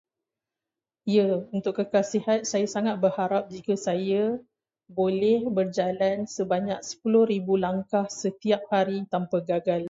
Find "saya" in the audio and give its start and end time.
2.51-2.65, 3.87-4.23